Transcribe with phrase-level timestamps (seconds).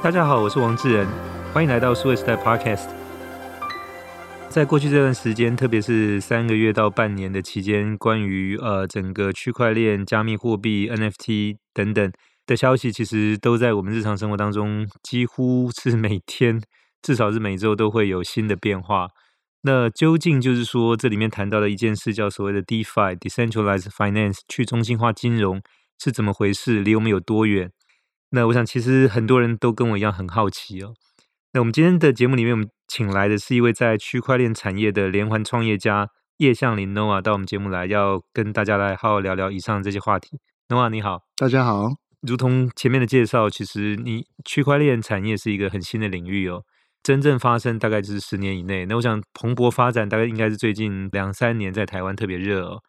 [0.00, 1.08] 大家好，我是王志仁，
[1.52, 2.88] 欢迎来到数位时代 Podcast。
[4.48, 12.12] 在过去这段时间，特别是三个月到半年的期间，关于呃整个区块链、加密货币、NFT 等等
[12.46, 16.62] 的消息，其实都在我们日常生活当中，几乎是每天，
[17.02, 19.08] 至少是每周都会有新的变化。
[19.62, 25.60] 那究竟就是说，这里面谈到的一件事，叫所谓的 DeFi（Decentralized Finance） 去中心化金融
[26.00, 26.82] 是怎么回事？
[26.82, 27.72] 离我们有多远？
[28.30, 30.92] 那我想，其实很多人都跟我一样很好奇哦。
[31.54, 40.38] 那我们今天的节目里面，我们请来的是一位在区块链产业的连环创业家叶向林 Noah 到我们节目来，要跟大家来好好聊聊以上这些话题。
[40.68, 41.88] Noah 你好，大家好。
[42.20, 46.64] 如同前面的介绍，其实你区块链产业是一个很新的领域哦，
[47.02, 48.84] 真正发生大概就是十年以内。
[48.84, 52.82] 那我想蓬勃发展大概应该是最近两三年在台湾特别热哦。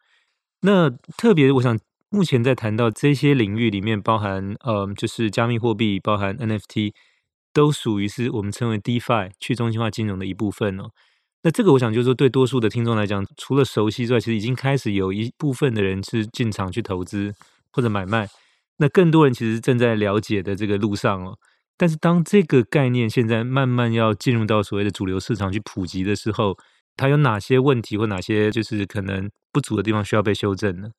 [0.60, 1.78] 那特别我想。
[2.12, 6.92] 目前在谈到这些领域里面，包含呃，就是加密货币，包含 NFT，
[7.52, 10.90] 都属于是我们称为 DeFi 去中心化金融的一部分哦。
[11.44, 17.32] 那这个我想就是说，对多数的听众来讲，除了熟悉之外，其实已经开始有一部分的人是进场去投资
[17.72, 18.28] 或者买卖。
[18.78, 21.38] 那更多人其实正在了解的这个路上哦。
[21.78, 26.58] 但是当这个概念现在慢慢要进入到所谓的主流市场去普及的时候，
[26.96, 30.90] 它有哪些问题或哪些就是可能不足的地方需要被修正呢？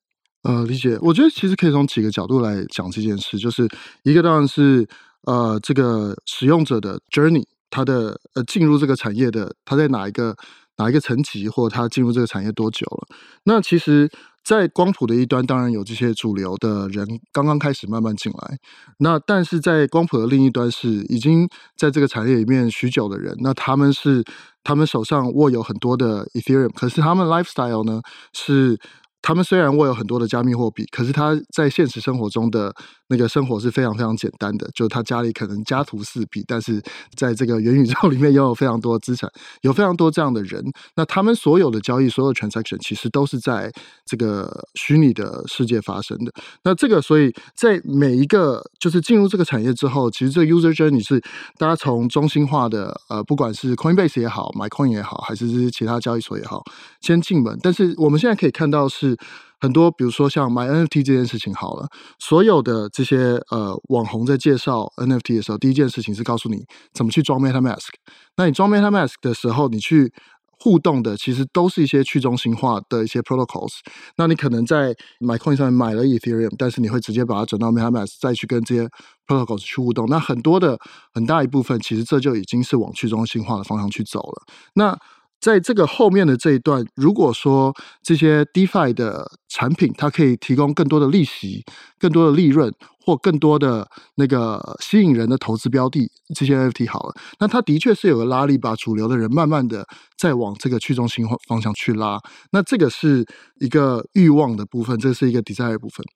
[0.42, 0.98] 呃，理解。
[1.00, 3.68] 我觉得其实可以从几个角度来讲这件事，就是
[4.02, 4.86] 一个当然是
[5.24, 10.34] 呃，这个使用者的 journey，他的呃进入这个产业的，他在哪一个
[10.78, 13.16] 哪一个层级，或他进入这个产业多久了？
[13.44, 14.10] 那其实，
[14.42, 18.58] 在光谱的一端，当然有这些主流的人刚刚开始慢慢进来。
[18.98, 24.24] 那但是在光谱的另一端，是已经在这个产业里面许久的人，那他们是
[24.64, 28.76] 他们手上握有很多的 Ethereum，可是他们 lifestyle 呢是。
[29.22, 32.74] 他们虽然握有很多的加密货币，可是他在现实生活中的
[33.12, 34.66] 那个生活是非常非常简单的。
[34.74, 36.82] 就是他家里可能家徒四壁，但是
[37.14, 40.64] 在这个元宇宙里面拥有非常多的资产，有非常多这样的人。
[40.96, 43.70] 那他们所有的交易、所有 transaction 其实都是在
[44.06, 46.32] 这个虚拟的世界发生的。
[46.64, 51.22] 那这个，所以在每一个就是进入这个产业之后，其实这个 user journey 是
[51.58, 56.64] 大家从中心化的呃，不管是 Coinbase 也好，MyCoin 也好，还是其他交易所也好，
[57.02, 57.58] 先进门。
[57.62, 59.18] 但是我们现在可以看到是。
[59.62, 61.86] 很多，比如说像买 NFT 这件事情好了，
[62.18, 67.90] 所有的这些呃网红在介绍 NFT 的时候，第一件事情是告诉你怎么去装 MetaMask。
[68.36, 70.12] 那你装 MetaMask 的时候，你去
[70.58, 73.74] 互动的其实都是一些去中心化的一些 protocols。
[74.16, 78.88] 那你可能在 MyCoin 上面买了 Ethereum，但是你会直接把它转到 MetaMask，再去跟这些
[79.28, 80.06] protocols 去互动。
[80.08, 80.76] 那很多的
[81.14, 84.42] 很大一部分，其实这就已经是往去中心化的方向去走了。
[84.74, 84.98] 那
[85.42, 91.64] 在这个后面的这一段，如果说这些 DeFi 的产品，它可以提供更多的利息、
[91.98, 92.72] 更多的利润，
[93.04, 99.84] 或更多的那个吸引人的投资标的，这些 NFT 好了，那它的确是有个拉力，把主流的人慢慢的
[100.16, 102.20] 再往这个去中心化方向去拉。
[102.52, 103.26] 那这个是
[103.58, 106.06] 一个欲望的部分，这是一个 desire 部分。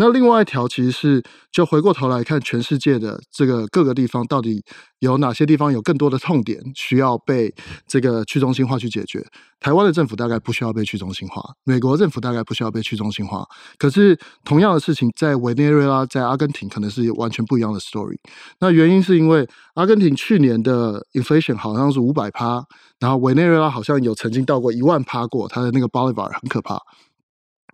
[0.00, 4.62] 那另外一条其实是，就回过头来看全世界的这个各个地方，到底
[5.00, 7.52] 有哪些地方有更多的痛点需要被
[7.88, 9.26] 这个去中心化去解决？
[9.58, 13.44] 台湾的政府大概不需要被去中心化，美国政府大概不需要被去中心化。
[13.76, 18.18] 可是同样的事情在委内瑞拉、在阿根廷可能是完全不一样的 story。
[18.60, 22.62] 那原因是因为阿根廷去年的 inflation 好像是五百趴，
[23.00, 26.78] 然后委内瑞拉好像有曾经到过一万趴过，它的那个 bolivar 很可怕。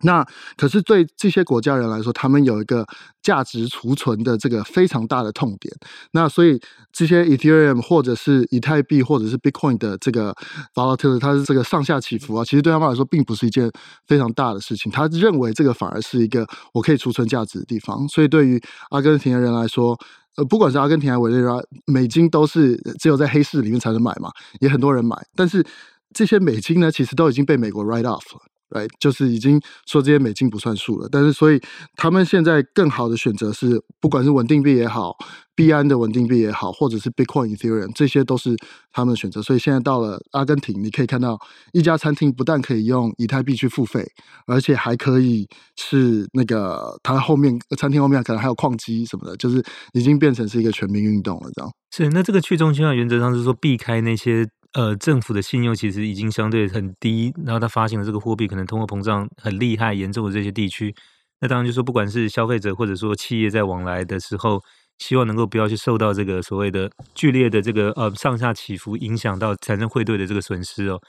[0.01, 0.25] 那
[0.57, 2.85] 可是对这些国家人来说，他们有一个
[3.21, 5.73] 价值储存的这个非常大的痛点。
[6.11, 6.59] 那所以
[6.91, 10.35] 这些 Ethereum 或者是以太币或者是 Bitcoin 的这个
[10.73, 13.71] volatility，它是这个上下起伏啊，其实对他们来说并不是一件
[14.05, 14.91] 非常大的事情。
[14.91, 18.07] 他认为这个反而是一个我可以储存价值的地方。
[18.09, 19.97] 所以对于阿根廷的人来说，
[20.35, 24.29] 呃，不管是阿根廷还是委内瑞拉，美金都是只有在黑市里面才能买嘛，
[24.59, 25.15] 也很多人买。
[25.35, 25.65] 但是
[26.13, 28.41] 这些美金呢，其实都已经被美国 write off 了。
[28.69, 31.61] 对，就是已经说这些美金不算数了，但是所以
[31.95, 35.15] 他们现在更好的选择是，不管是稳定币也好，
[35.53, 38.55] 币安的稳定币也好，或者是 Bitcoin、Ethereum，这些都是
[38.91, 39.39] 他们的选择。
[39.39, 41.37] 所以现在到了阿根廷，你可以看到
[41.73, 44.03] 一家餐厅不但可以用以太币去付费，
[44.47, 45.47] 而且还可以
[45.77, 49.63] 是那个它后面餐厅后面可能还有矿机什么的，就是
[49.93, 51.71] 已经变成是一个全民运动了，这样。
[51.91, 54.47] 是，那这个去中心化原则上是说避开那些。
[54.75, 60.93] 呃，政府的信用其实已经相对很低，然后他发行的这个货币可能通货膨胀很厉害、严重的这些地区，
[61.39, 64.61] 那当然就说，不管是消费者或者说企业在往来的时候，
[64.97, 70.99] 希望能够不要去受到这个所谓的剧烈的这个呃上下起伏影响到产生汇兑的这个损失哦。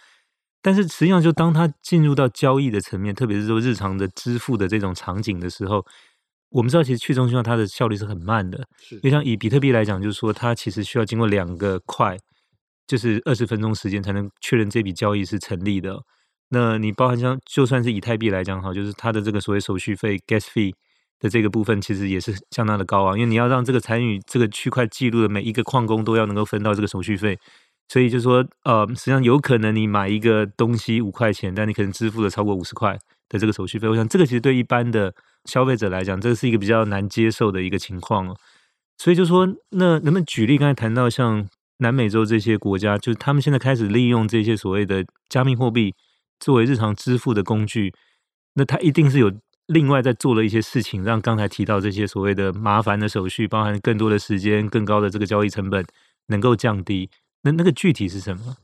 [0.62, 5.84] 但是实际上，就当他进入到交易的层面，特别是说日常的支付的这种场景的时候，
[6.50, 8.64] 我们知道，其实去中心化它的效率是很慢的。
[8.78, 12.16] 是，因为像以比特币来讲，就是说它其实需要经过两个块，
[12.86, 16.02] 就是二十分钟时间才能确认这笔交易是成立的。
[16.50, 20.72] 那你包含像就算是以太币来讲，哈，就是它的这个所谓手续费 gas fee
[21.18, 27.36] 的这个部分，其实也是相当的高昂，因为你要让这个参与这个区块记录的每一个矿工都要能够分到这个手续费，
[27.88, 32.96] 所以就说，呃，实际上有可能你买一个东西五块钱，但你可能支付了超过五十块
[33.28, 33.88] 的这个手续费。
[33.88, 35.12] 我想这个其实对一般的
[35.46, 38.36] 消费者来讲，这是一个比较难接受的一个情况哦。
[38.98, 40.56] 所以就说，那能不能举例？
[40.56, 41.48] 刚才谈到像
[41.78, 45.94] 南美洲这些国家，就是他们现在开始利用这些所谓的加密货币。
[46.38, 47.94] 作为日常支付的工具，
[48.56, 49.32] 那他一定是有
[49.68, 55.82] 另外在做了一些事情，让刚才提到这些所谓的麻烦的手续，包含更多的时间、更高的这个交易成本，
[56.26, 57.08] 能够降低。
[57.40, 58.58] 那那个具体是什么？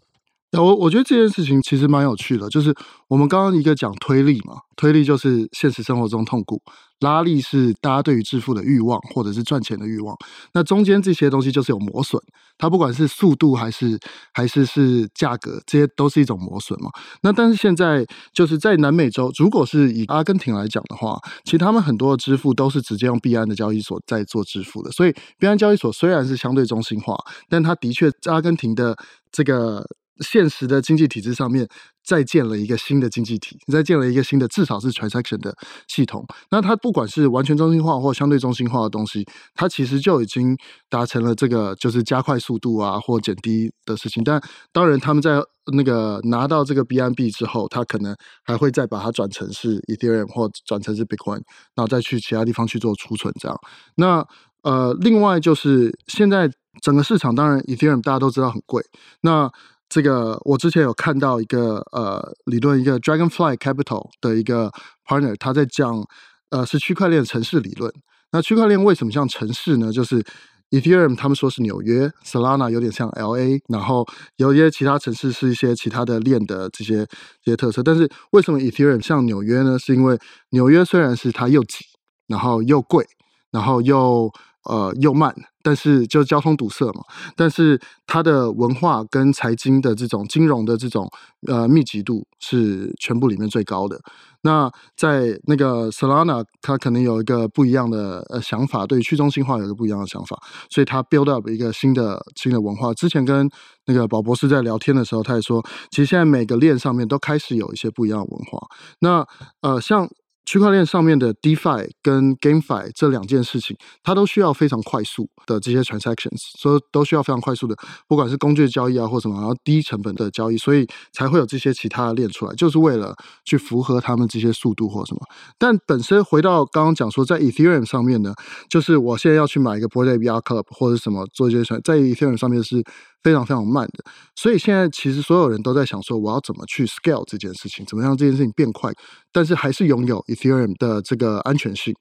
[0.53, 2.75] 我我觉得这件事情其实蛮有趣的，就是
[3.09, 6.61] 我们刚刚一个讲推力嘛，推力就是现实生活中痛苦，
[7.03, 10.17] 拉力是大家对于致富的欲望或者是赚钱的欲望，
[10.55, 12.21] 那中间这些东西就是有磨损，
[12.57, 13.99] 它不管是速度还是
[14.33, 16.91] 还是是价格，这些都是一种磨损嘛。
[17.23, 27.17] 那但是现在就是在南美洲，如果是以阿根廷来讲的话，其实他们很多的支付都是直接用币安的交易所在做支付的，所以币安交易所虽然是相对中心化，
[27.49, 28.97] 但它的确阿根廷的
[29.31, 29.85] 这个。
[30.21, 31.69] 现实的经济体制上面，
[32.05, 35.55] 再建了一个新的经济体，再建了一个新的，至少是 transaction 的
[35.89, 36.27] 系统。
[36.51, 39.25] 那它不管是完全中心化或相对中心化的东西，
[39.55, 40.57] 它其实就已经
[40.89, 44.23] 达成了这个就是加快速度啊或减低的事情。
[44.23, 44.41] 但
[44.73, 45.41] 当然，他们在
[45.73, 48.15] 那个拿到这个 BNB 之后，他可能
[48.45, 51.41] 还会再把它转成是 Ethereum 或转成是 Bitcoin，
[51.75, 53.57] 然后再去其他地方去做储存这样。
[53.97, 54.27] 那
[54.63, 56.51] 呃，另外就是现在
[56.81, 58.85] 整个市场，当然 Ethereum 大家都知道很贵。
[59.21, 59.51] 那
[59.93, 64.73] 这个我之前有看到一个呃理论，一个 Dragonfly Capital 的一个
[65.07, 66.03] partner，他在讲
[66.49, 67.93] 呃是区块链城市理论。
[68.31, 69.93] 那区块链为什么像城市呢？
[69.93, 70.25] 就是
[70.71, 77.05] Ethereum 他们说是纽约，Solana 有点像 LA，然后有一些其他城市是一些其他的链的这些
[77.45, 77.83] 这些特色。
[77.83, 79.79] 但是为什么 Ethereum 像纽约呢？
[79.79, 80.19] 是因为
[80.53, 81.85] 纽约虽然是它又挤，
[82.29, 83.05] 然后又贵，
[83.51, 84.33] 然后又。
[84.65, 87.03] 呃，又慢，但是就交通堵塞嘛。
[87.35, 91.11] 但是它的文化跟财经的这种金融的这种
[91.49, 94.01] 呃密集度是全部里面最高的。
[94.45, 100.37] 那在那个 Solana，它可能有一个不一样的呃想法，对于去中心化有一个不一样的想法，
[100.69, 102.93] 所以它 build up 一个新的新的文化。
[102.95, 103.49] 之前跟
[103.87, 108.67] 那个宝博士在聊天的时候，他也说，其实现在每个链上面都开始有一些不一样的文化。
[109.01, 109.27] 那
[109.61, 110.09] 呃，像。
[110.45, 117.77] 区块链上面的 DeFi 跟 GameFi 这两件事情，它都需要非常快速的这些 transactions，所以都需要非常快速的，
[118.09, 125.21] 不管是工具交易啊或什么，然后低成本的交易，所以才会有这些其他的链出来，就是为了去符合他们这些速度或什么。
[125.59, 128.35] 但本身回到刚刚讲说，在 Ethereum 上面呢，
[128.69, 132.83] 就是我现在要去买一个 Bored Ape Yacht Club 或者什么做一些在 Ethereum 上面是。
[133.23, 134.05] 非常非常慢的，
[134.35, 138.93] 所以现在其实所有人都在想说，我要怎么去 scale 这件事情，怎么让这件事情变快，
[139.31, 141.95] 但是还是拥有 Ethereum 的这个安全性。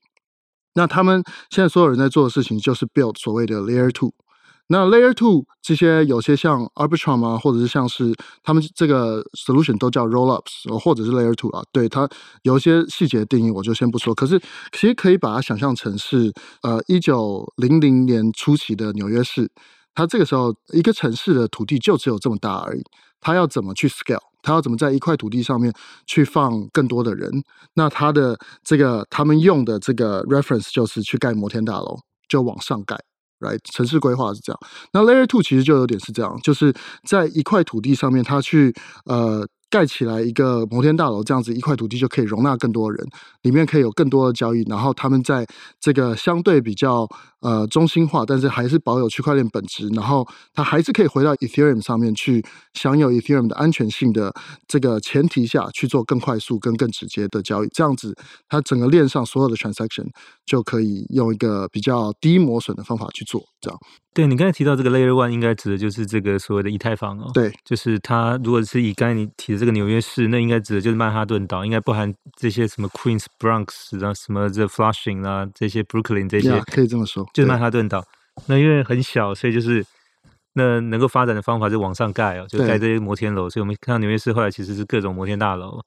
[0.74, 4.14] 那他们现在所有人在做的事情就是 build 所谓的 Layer Two。
[4.68, 11.62] 那 Layer Two 这些有些像 Arbitrum 啊，或者是像是他们这个 solution 都叫 Rollups，或者是 Layer Two 啊。
[11.74, 12.10] 对，它
[12.44, 14.16] 有一些细节定义，我就先不说。
[14.16, 14.40] 可是
[14.72, 16.34] 其实可以把它想象成是
[16.64, 19.52] 呃一九零零年初期的纽约市。
[20.02, 22.82] 它这个时候，一个城市的土地就只有这么大而已。
[23.20, 24.18] 它要怎么去 scale？
[24.42, 25.72] 它要怎么在一块土地上面
[26.08, 27.30] 去放更多的人？
[27.76, 32.98] 那它的这个他们用的这个 reference 就是去盖摩天大楼，就往上盖
[33.42, 33.60] ，right？
[33.72, 34.60] 城市规划是这样。
[34.92, 36.74] 那 Layer Two 其实就有点是这样，就是
[37.08, 38.74] 在一块土地上面，它去
[39.06, 39.48] 呃。
[39.72, 43.08] 盖起来一个摩天大楼，这样子一块土地就可以容纳更多人，
[43.44, 45.48] 里面可以有更多的交易，然后他们在
[45.80, 47.08] 这个相对比较
[47.42, 52.44] 呃中心化，但是还是保有区块链本质，然后它还是可以回到 Ethereum 上面去
[52.74, 54.34] 享有 Ethereum 的安全性的
[54.68, 58.16] 这个前提下去做更快速跟更直接的交易，这样子
[58.48, 60.08] 它整个链上所有的 transaction
[60.46, 63.80] 就可以用一个比较低磨损的方法去做，这样。
[64.14, 67.32] 对，你刚才提到这个 Layer One，应该指的就是这个所谓的以太坊哦。
[67.34, 78.04] 对，就是它如果是以刚才你提的这个纽约市，那应该指的就是曼哈顿岛，应该不含这些什么 Queens、Bronx 啊，什么 The Flushing 啊，这些 Brooklyn 这些，可以这么说，就是曼哈顿岛。
[78.48, 79.86] 那因为很小，所以就是
[80.54, 83.50] 那能够发展的方法就往上盖哦，就盖这些摩天楼。
[83.50, 85.82] 所以我们看到纽约市后来其实是各种摩天大楼。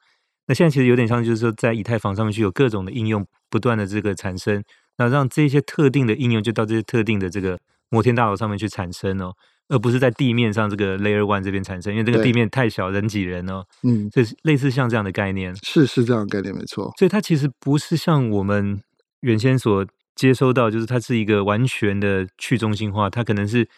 [0.47, 4.63] 那现在其实有点像，就是说在以太坊上面去有各种的应用不断的这个产生，
[4.99, 7.59] 那让这些特定的应用就到这些特定的这个。
[7.91, 9.33] 摩天大楼上面去产生哦，
[9.69, 13.65] 而不是在地面上这个 Layer One 这边产生，因为这个地面太小，人挤人哦。
[13.85, 16.93] 嗯，这是类似像这样的概念，是是这样的概念没错。
[16.99, 18.83] 所以它其实不是像我们
[19.21, 23.69] 原先所接收到，就是它是一个完全的去中心化，它可能是。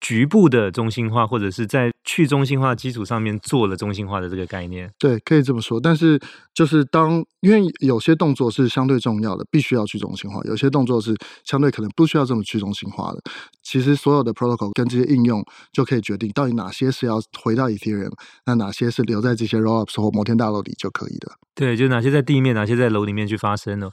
[0.00, 5.80] 局部的中心化，或者是在去中心化基础上面做了中心化的这个概念，对，可以这么说。
[5.80, 6.16] 但是
[6.54, 13.20] 就是当因为有些动作是相对重要的，必须要去中心化；有些动作是相对可能不需要这么去中心化的。
[13.64, 18.12] 其实所有的 protocol 跟这些应用就可以决定到底哪些是要回到 Ethereum，
[18.46, 21.32] 那哪些是留在这些 rollups 或摩天大楼里就可以的。
[21.56, 23.90] 对，就哪些在地面，哪些在楼里面去发生呢？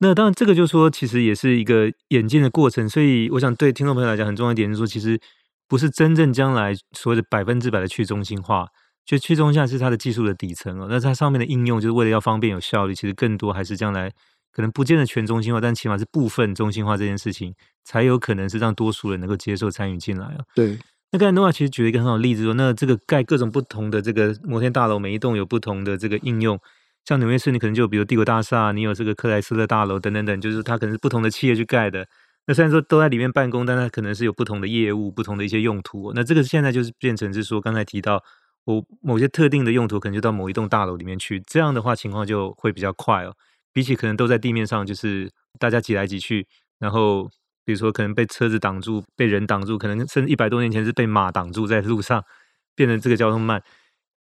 [0.00, 2.88] 那当然，这个就是说其实也是一个演进的过程。
[2.88, 5.20] 所以我想对听众朋友来讲，很重要一点就是说，其实。
[5.70, 8.66] 不是真正将来所谓的百分之百的去中心化，
[9.06, 10.88] 就去中心化是它的技术的底层哦。
[10.90, 14.10] 那它上面的应用就是为了要方便有效率，其实更多还是将来
[14.50, 17.54] 可能不见得全中心化，但起码是部分中心化这件事情
[17.84, 20.38] 才有可能是让多数人能够接受参与进来啊。
[20.56, 20.76] 对，
[21.12, 26.58] 那刚才诺瓦其实举了一个很好的例子说，那这个盖各种不同的这个摩天大楼，每一栋有不同的这个应用，
[27.04, 32.06] 像纽约市你可能就比如帝国大厦，你有这个克莱斯勒大楼等等等，就是它可能是不同的企业去盖的。
[32.46, 36.12] 那虽然说都在里面办公，但它可能是有不同的业务、不同的一些用途。
[36.14, 38.22] 那这个现在就是变成是说，刚才提到
[38.64, 41.40] 我某些特定的用途，可能就到某一栋大楼里面去。
[41.46, 43.34] 这样的话，情况就会比较快哦。
[43.72, 46.46] 比起可能都在地面上，就是大家挤来挤去，
[46.78, 47.30] 然后
[47.64, 52.24] 比如说可能被车子挡住、被人挡住，可能甚至一百多年前是被马挡住在路上，
[52.74, 53.62] 变成这个交通慢。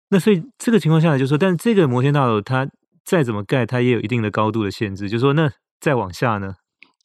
[0.09, 2.67] 那所以这个情况下来就是说，但是这个摩天大楼它
[3.05, 5.07] 再怎么盖，它也有一定的高度的限制。
[5.07, 6.55] 就是说，那再往下呢？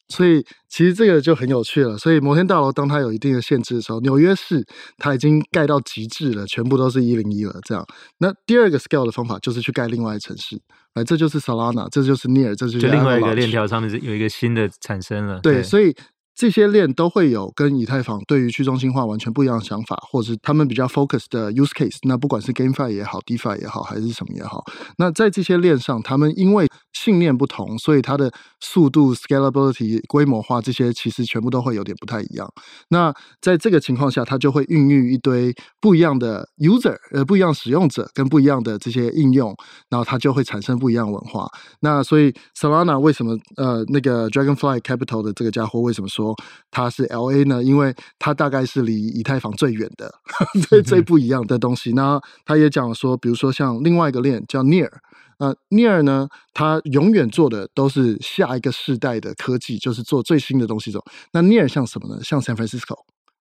[0.07, 1.97] 所以其实这个就很有趣了。
[1.97, 4.65] 所以摩天大楼当它有一定的限制的时候，纽约市
[4.97, 7.59] 它已经盖到极致了，全部都是一零一了。
[7.63, 7.85] 这样，
[8.19, 10.59] 那第二个 scale 的方法就是去盖另外一城市，
[10.95, 15.39] 来，这就是 Solana，这就是 Near，这就是就另外一个链条上面是有一个新的产生了。
[15.41, 15.95] 对，对所以。
[16.35, 21.97] 这些链都会有跟以太坊对于去中心化完全不一样的想法，或者是他们比较 focus 的 use case。
[22.03, 24.63] 那不管是 GameFi 也好，DeFi 也好，还是什么也好，
[24.97, 32.51] 那在这些链上，他们因为信念不同，所以它的速度、scalability、规模化这些其实全部都会有点不太一样。
[32.89, 39.55] 那在这个情况下，它就会孕育一堆不一样的 user，呃，不一样使用者跟不一样的这些应用，
[39.89, 41.47] 然后它就会产生不一样文化。
[41.79, 46.24] 那所以 Solana 为什么呃那个 Dragonfly Capital 的这个家伙为什么说？
[46.25, 46.35] 说
[46.71, 50.13] 它是 LA 呢，因为它大概是离以太坊最远的，
[50.67, 51.91] 最最不一样的东西。
[51.93, 54.89] 那他也讲说，比如说像另外一个链叫 Near，
[55.37, 61.03] 呃，Near 呢，它永远做的都是下一个世代的科技，就是做最新的东西走。
[61.33, 62.23] 那 Near 像什么呢？
[62.23, 62.95] 像 San Francisco。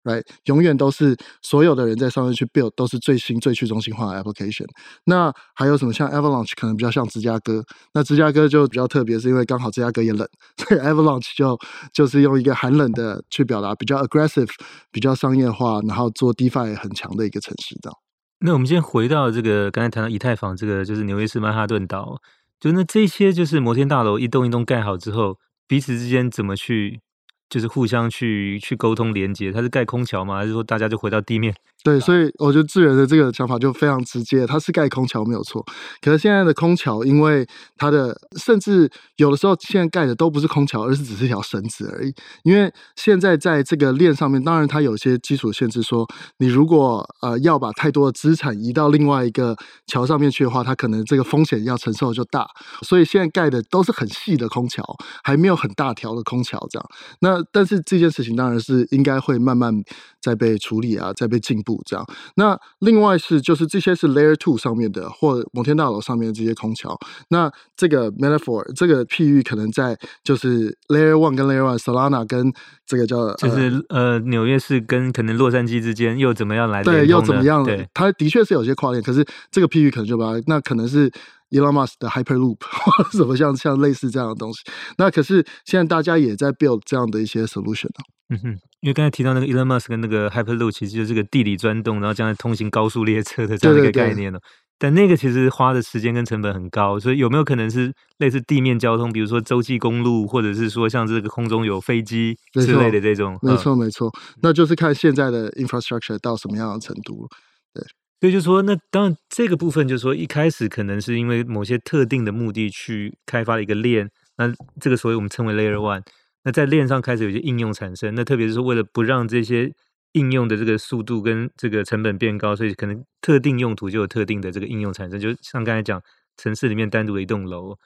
[0.03, 4.65] Right，永远都是所有的人在上面去 build，都是最新最去中心化的 application。
[5.05, 7.63] 那还有什么像 Avalanche，可能比较像芝加哥。
[7.93, 10.27] 那芝加哥就比较特别，是因为刚好芝加哥也冷，
[10.57, 11.59] 所以 Avalanche 就
[11.93, 14.49] 就是用一个寒冷的去表达，比较 aggressive，
[14.91, 17.77] 比较商业化，然后做 DeFi 很强的一个城市。
[17.83, 17.99] 这样。
[18.39, 22.17] 那我们先回到这个刚才谈到以太坊，这个就是纽约市曼哈顿岛，
[22.59, 25.37] 就那这些就是摩天大楼一栋一栋盖好之后，
[25.69, 27.03] 彼此之间怎么去？
[27.51, 30.37] 就是互相去去沟通连接，它是盖空桥吗？
[30.37, 31.55] 还是说大家就回到地面？
[31.83, 35.65] 对，所以我觉得智元的这个想法就非常直接，它是盖空桥没有错。
[36.03, 37.47] 可是现在的空桥，因为
[37.77, 42.13] 它的甚至有的时候现在盖的都不是空桥，而是只是一条绳子而已。
[42.43, 46.07] 因为现在在这个链上面，当然它有些基础限制，说
[46.37, 49.57] 你如果呃要把太多的资产移到另外一个
[49.87, 52.47] 桥上面去的话，它可能这个风险要承受就大。
[52.83, 54.85] 所以现在盖的都是很细的空桥，
[55.25, 56.89] 还没有很大条的空桥这样。
[57.21, 59.83] 那但是这件事情当然是应该会慢慢
[60.21, 61.81] 再被处理啊，在被进步。
[61.87, 66.99] 这样，那另外是就是这些是 Layer Two 上面的，或摩天大楼上面的这些空桥。
[67.29, 72.53] 那这个 metaphor 这个譬喻可能在就是 Layer One 跟 Layer One Solana 跟
[72.87, 77.65] 这个叫就是呃纽约市跟可能洛杉矶之间又怎么样来对又怎么样？
[77.65, 81.11] 对，它的确是有些跨链，可是这个譬喻可能就把那可能是
[81.51, 84.61] Elon Musk 的 Hyperloop 或者什么像像类似这样的东西。
[84.99, 87.89] 那可是现在大家也在 build 这样的一些 solution
[88.31, 88.49] 嗯哼，
[88.81, 94.41] 因为刚才提到那个 Elon Musk 跟那个 Hyperloop，其实就是个地理钻洞，然后将来通行高速列车的这样一个概念了。
[94.79, 103.37] 但那个其实花的时间跟成本很高，所以有没有可能是类似地面交通，比如说洲际公路，或者是说像这个空中有飞机之类的这种？
[103.43, 104.11] 没错，没错，
[104.43, 107.29] 那就是看现在的 infrastructure 到什么样的程度。
[107.75, 107.85] 对，
[108.21, 114.09] 所以就说，那当然这个部分就是说，一开始可能是因为某些特定的目的去开发了一个链，
[114.39, 116.03] 那这个所谓我们称为 Layer One。
[116.43, 119.71] 那在链上开始有些应用产生，那特别是为了不让这些
[120.13, 125.21] 应用的这个速度跟这个成本变高，所以可能特定用途就有特定的这个应用产生。
[125.21, 126.03] 就像刚才讲，
[126.37, 127.77] 城市里面单独的一栋楼，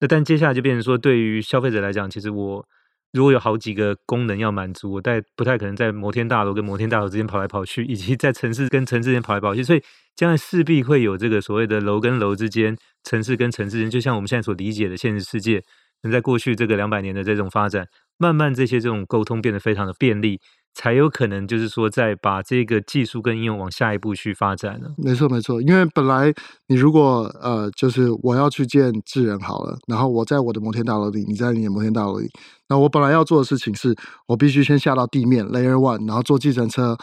[0.00, 2.64] 那但接下来就变成说，对于消费者来讲，其实我
[3.12, 9.82] 如果有好几个功能要满足，我带不太可能在摩天大楼跟摩天大楼之间跑来跑去，以及在城市跟城市间跑来跑去，所以
[10.14, 15.62] 将来势必会有这个所谓的楼跟楼之间、城市跟城市之间，就像我们现在所理解的现实世界。
[16.10, 17.86] 在过去这个两百年的这种发展，
[18.18, 20.40] 慢慢这些这种沟通变得非常的便利。
[20.78, 24.90] 才有可能，就是说，再把这个技术跟应用往下一步去发展了。
[24.98, 25.58] 没错，没错。
[25.62, 26.30] 因为本来
[26.68, 32.28] 你如果呃，就是我要去见智人好了，然后我在我的摩天大楼里，你在你的摩天大楼里，
[32.68, 33.96] 那我本来要做的事情是，
[34.26, 36.98] 我必须先下到地面 Layer One，然后坐计程车。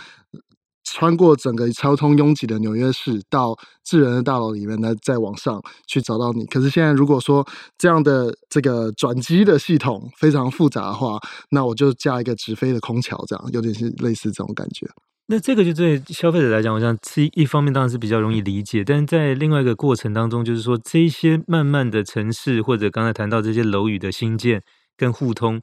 [0.93, 6.45] 穿过整个交通拥挤的纽约市，到智人的大楼里面呢，再往上去找到你。
[6.45, 7.43] 可是现在，如果说
[7.79, 11.19] 这样的这个转机的系统非常复杂的话，
[11.49, 14.87] 那我就架一个直飞的空桥，这样有点是类似这种感觉。
[15.25, 24.61] 那这个就对消费者来讲，我想是一方面当然是比较容易理解，但是在另外一个过程当中，就是说这些慢慢的城市或者刚才谈到这些楼宇的兴建
[24.95, 25.59] 跟互通。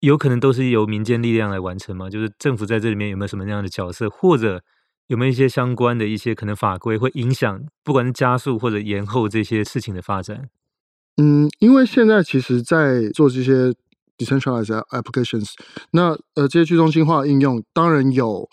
[0.00, 2.10] 有可能都是由民间力量来完成吗？
[2.10, 4.60] 就是政府在这里面有没有什么样的角色，或者
[5.14, 10.48] 有没有一些相关的一些可能法规会影响，不管是加速或者延后这些事情的发展？
[11.16, 13.72] 嗯，因为现在其实，在做这些
[14.18, 15.52] decentralized applications，
[15.92, 18.48] 那呃这些去中心化应用，当然有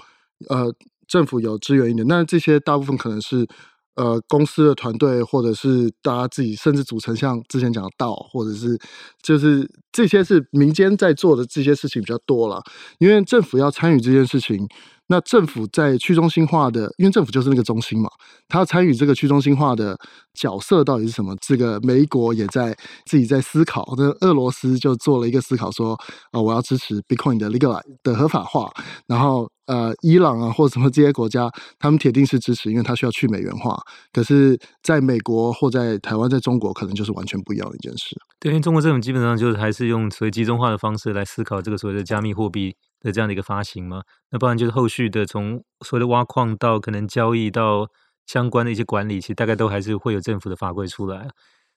[0.50, 0.72] 呃
[1.08, 3.48] 政府有支援一点，但这些大部分可能是。
[3.96, 8.80] 呃，公司的团队，或者是大家自己，甚至组成像之前讲的道，或者是
[9.22, 12.64] 就是这些是民间在做的这些事情比较多了，
[13.00, 14.66] 因为政府要参与这件事情。
[15.12, 18.10] 那政府在去中心化的，因为政府就是那个中心嘛，
[18.48, 19.98] 他参与这个去中心化的
[20.34, 21.36] 角色到底是什么？
[21.42, 22.74] 这个美国也在
[23.06, 26.00] 自己在思考，那俄罗斯就做了一个思考说，说、
[26.32, 28.72] 呃、啊，我要支持 Bitcoin 的 legal 的合法化，
[29.06, 33.78] 然后呃，伊朗啊或者什么这些国家，他们铁定是支持，因为他需要去美元化。
[34.14, 38.16] 可是在美国或在台湾，在中国，可能就是完全不一样的一件事。
[38.40, 42.74] 对，因为中国政府基本上就是还是用所谓集中化的方式来思考这个所谓的加密货币。
[43.02, 47.88] 的这样的一个发行嘛，那不然就是后续的从所谓的挖矿到可能交易到
[48.26, 51.28] 相关的一些管理，其实大概都还是会有政府的法规出来。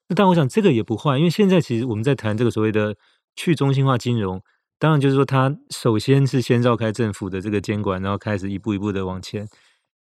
[0.08, 2.94] 那但我想这个也不坏，因为现在其实我们在谈这个所谓的
[3.34, 4.40] 去中心化金融，
[4.78, 9.48] 当然就是说它首先是先绕开政府的这个监管，然后开始一步一步的往前。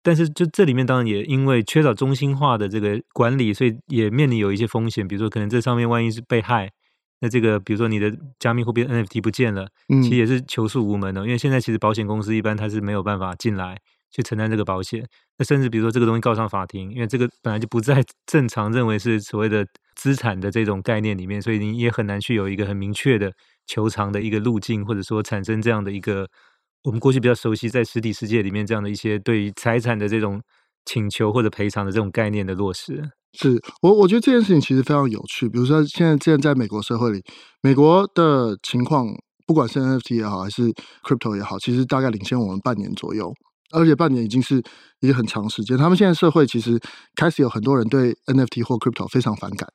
[0.02, 6.70] 但是就这里面当然也因为缺少中心化的这个管理，所以也面临有一些风险，比如说可能这上面万一是被害。
[7.20, 9.66] 那这个，比如说你的加密货币 NFT 不见了，
[10.02, 13.78] 其实也是求诉无门的，嗯，因为现在其实保险公司一般它是没有办法进来
[14.10, 15.06] 去承担这个保险。
[15.38, 23.32] 那甚至比如说这个东西告上法庭，因为这个本来就不在正常认为是所谓的资产的这种概念里面，所以你也很难去有一个很明确的
[23.66, 26.28] 求偿的一个路径，或者说产生这样的一个
[26.82, 30.40] 我们过去比较熟悉在实体世界里面这样的一些对于财产的这种
[30.84, 33.10] 请求或者赔偿的这种概念的落实。
[33.36, 35.48] 是我，我觉得这件事情其实非常有趣。
[35.48, 37.20] 比如说，现在现在在美国社会里，
[37.62, 39.08] 美国的情况，
[39.44, 43.34] 不管是 NFT 也好，还是 Crypto 也好，其实大概领先我们半年左右，
[43.72, 44.62] 而且半年已经是
[45.00, 45.76] 一个很长时间。
[45.76, 46.78] 他们现在社会其实
[47.16, 49.68] 开始有很多人对 NFT 或 Crypto 非常反感，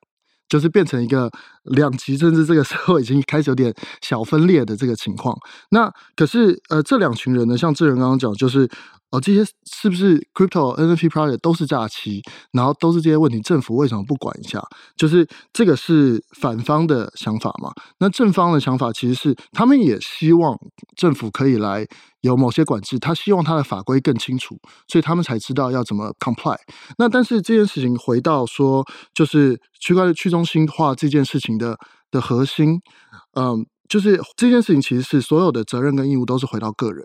[0.48, 1.30] 就是变成一个
[1.64, 5.38] 两极，甚至这个社会已经开始有点小分裂的这个情况。
[5.72, 8.70] 那可是呃，这两群人呢，像智仁刚刚讲，就是。
[9.12, 12.22] 哦，这些是不是 crypto NFT project 都是诈欺？
[12.52, 14.62] 然后都是这些问题，政府为什么不管一下？
[14.96, 17.74] 就是这个是反方的想法嘛？
[18.00, 20.56] 那正方的想法其实是，他们也希望
[20.96, 21.88] 政府可以来
[22.22, 26.58] 有某些管制，他希望他的法规更清楚，所以他们才知道要怎么 comply。
[27.00, 31.78] 那但是这件事情回到说，就是区块链去中心化这件事情的
[32.12, 32.80] 的核心，
[33.36, 37.04] 嗯，就是这件事情其实是所有的责任跟义务都是回到个人。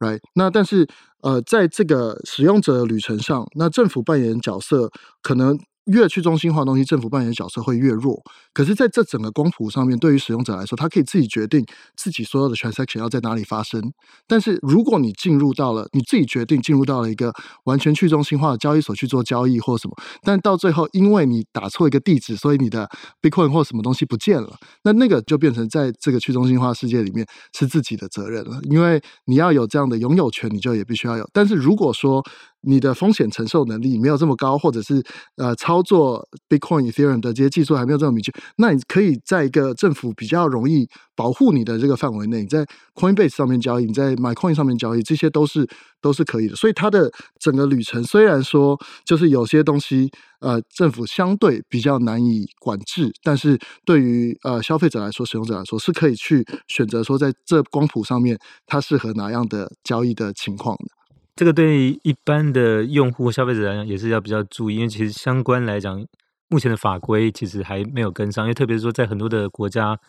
[0.00, 0.86] Right，那但是
[1.22, 4.90] 呃，在这个使用者的旅程上，那政府扮演角色
[5.22, 5.58] 可能。
[5.86, 8.22] 越去中心化的东西，政府扮演的角色会越弱。
[8.52, 11.64] 可是，在这整个光谱上面，对于使用者来说，他可以自己决定
[11.96, 13.92] 自己所有的 transaction 要在哪里发生。
[14.26, 17.32] 但是，如果你进入到了你自己决定进入到了一个
[17.64, 22.88] 完全去中心化的交易所去做交易或什么，但到最后因为你打错一个地址，所以你的
[23.22, 28.58] Bitcoin 或什么东西不见了，那那个就变成在这个去中心化世界里面是自己的责任了。
[28.64, 31.28] 因为你要有这样的拥有权，你就也必须要有。
[31.32, 32.24] 但是如果说
[32.66, 35.00] 你的风险承受能力没有这么高，或者是
[35.36, 45.68] 呃操作 Bitcoin、Ethereum 的这些技术还没有这么明确，那你可以在一个政府比较容易保护你的这个范围内，你在 Coinbase 上面交易，你在 MyCoin 上面交易，这些都是
[46.02, 46.56] 都是可以的。
[46.56, 60.95] 所以它的整个旅程虽然说就是有些东西呃政府相对比较难以管制，但是对于呃消费者来说、使用者来说是可以去选择说在这光谱上面它适合哪样的交易的情况的。
[61.36, 66.04] 这个对一般的用户、消费者来讲也是要比较注意，因为其实相关来讲，
[66.48, 70.00] 目前的法规其实还没有跟上，因为特别是说在很多的国家，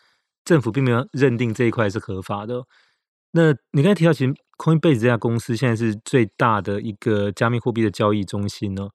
[0.45, 2.63] 政府并没有认定这一块是合法的。
[3.31, 8.89] 那你刚才提到，其实 Coinbase 这家公司现在是最大的一个加密货币的交易中心哦。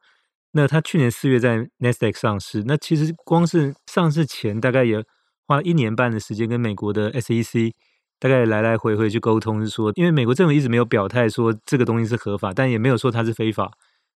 [0.53, 5.05] 那它去年四月在 Nasdaq 上市，那其实光是上市前大概也
[5.47, 7.73] 花了一年半的时间跟美国的 SEC
[8.23, 13.69] 大概来来回回去沟通，是说，因为美国政府一直没有表态说这个东西是合法，但也没有说它是非法，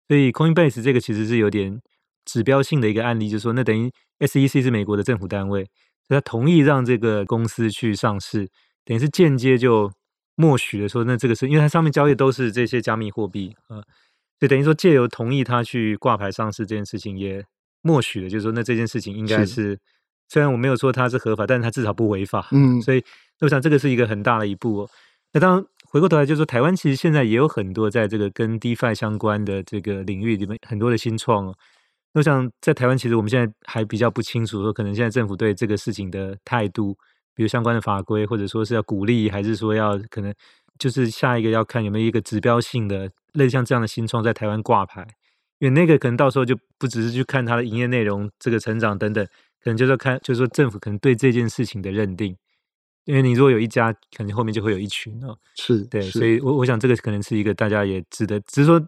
[0.06, 1.80] 所以 Coinbase 这个其实是有点
[2.26, 5.66] 指标性的一个案例，就是说，那等于 SEC 是美国的政府单位，
[6.06, 8.46] 他同意让这个公司去上市，
[8.84, 9.90] 等于是间接就
[10.36, 13.80] 默许了说，那这个是因为它上面交易都是这些加密货币啊，
[14.38, 17.42] 就等于说借由同意他去挂牌上市这件事情也
[17.80, 19.78] 默许了，就是说，那这件事情应该是。
[20.28, 22.48] 虽然我没有说它是合法，但是它至少不违法。
[22.52, 23.02] 嗯，所以
[23.40, 24.90] 我想这个是一个很大的一步哦。
[25.32, 31.54] 那当然回过头来就是说，台湾其实现在也有很多在这个跟 DeFi 相关的这个领域里面很多的新创哦。
[32.12, 36.96] 那我想在台湾其实我们现在还比较不清楚说，可能现在政府对这个事情的态度，
[37.34, 40.32] 比如相关的法规，或者说是要鼓励，还是说要可能
[40.78, 45.04] 就是下一个要看有没有一个指标性的类似像这样的新创在台湾挂牌，
[45.58, 49.26] 因为那个可能到时候就不只是去看它的营业内容、这个成长等等。
[49.64, 52.36] 可能就是看，就是说政府可能对这件事情的认定，
[53.06, 55.34] 因为你如果有一家，可能后面就会有一群哦。
[55.56, 58.78] 是对，是所以我我想这个可能是一个大家也值得，只是说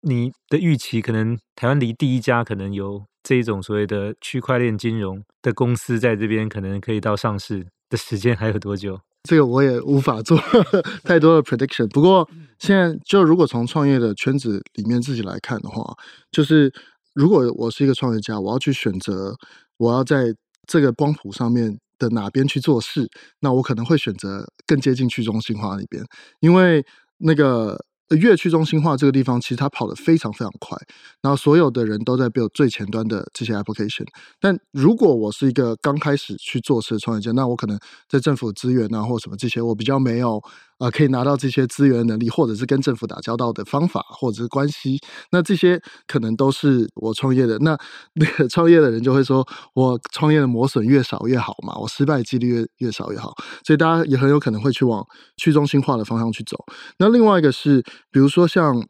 [0.00, 8.98] 你的预期，可能台湾离第一家可能有这一种所谓的区块链金融的公司在这边，可能可以到上市的时间还有多久？
[9.22, 10.36] 这个我也无法做
[11.04, 11.88] 太多的 prediction。
[11.90, 15.96] 不过现在就如果从创业的圈子里面自己来看的话，
[16.32, 16.72] 就是
[17.14, 19.36] 如果我是一个创业家，我要去选择。
[19.76, 20.34] 我要在
[20.66, 23.08] 这个光谱上面的哪边去做事，
[23.40, 26.04] 那我可能会选择更接近去中心化那边，
[26.40, 26.84] 因为
[27.18, 27.84] 那个。
[28.20, 30.76] 越去中心化这个地方，其实它跑得非常非常快，
[31.22, 34.04] 然后所有的人都在 build 最前端的这些 application。
[34.38, 40.40] 但如果我是一个刚开始去做事的创业家，那我可能在政府资源啊或什么这些，我比较没有
[40.86, 45.00] 啊、可以拿到这些资源能力，或者是跟政府打交道的方法或者是关系。
[45.30, 47.58] 那这些可能都是我创业的。
[47.60, 47.78] 那
[48.14, 53.34] 那个创业的人就会说，我创业的磨损越少越好嘛，我失败几率越越少越好。
[53.64, 55.04] 所以大家也很有可能会去往
[55.36, 56.56] 去中心化的方向去走。
[56.98, 57.82] 那另外一个是。
[58.10, 58.86] 比如说像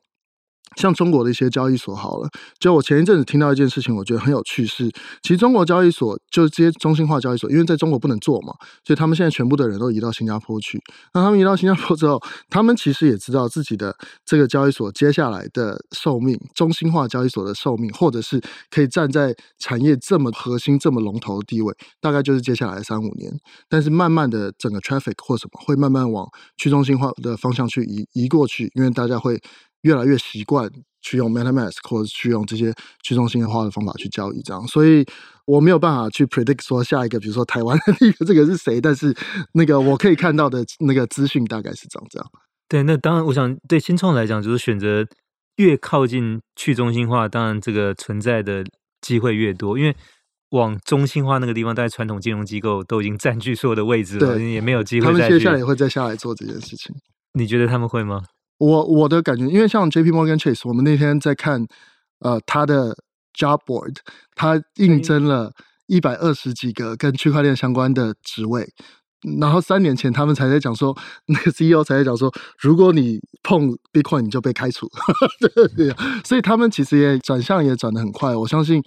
[0.76, 4.90] 像中国的一些交易所好了，就我前一阵子听到一件事情，我觉得很有趣是，
[5.22, 8.52] 其实中国交易所就是这些中心化交易所，因为在中国不能做嘛，
[8.84, 10.80] 所以他们现在全部的人都移到新加坡去。
[11.12, 23.32] 那他们移到新加坡之后，他们其实也知道自己的这个交易所接下来的寿命，中心化交易所的寿命，或者是可以站在产业这么核心、这么龙头的地位，大概就是接下来三五年。
[23.68, 29.40] 但是慢慢的，整个 traffic 或什么会慢慢往去中心化的方向去移移过去，因为大家会。
[29.84, 30.70] 越来越习惯
[31.00, 35.06] 去用 MetaMask 或者去用这些去中心化的方法去交易，这样，所以
[35.46, 39.14] 我没有办法去 predict 说下一个，比如说台湾的那个这个是谁，但是
[39.52, 42.30] 那个我可以看到的那个资讯大概是长这样。
[42.68, 45.06] 对，那当然，我想对新创来讲，就是选择
[45.56, 48.64] 越靠近去中心化，当然这个存在的
[49.02, 49.94] 机会越多，因为
[50.50, 55.06] 往中心化那个地方，大概传统金融机构都已经占据所有的位置了，也没有机会。
[55.06, 56.94] 他们接下来也会再下来做这件事情。
[57.34, 58.22] 你觉得他们会吗？
[58.64, 61.66] 我我的感觉，因为像 J P Morgan Chase，我们那天在看，
[62.20, 62.96] 呃，他的
[63.36, 63.96] job board，
[64.34, 65.52] 他应征了
[65.86, 68.66] 一百二十几个跟区块链相关的职位，
[69.38, 70.96] 然后三年前他们才在讲说，
[71.26, 74.88] 那个 CEO 才在讲说，如果你碰 Bitcoin，你就被开除。
[75.40, 78.82] 对对对，所以他们其实也转向也转的很快，我相信，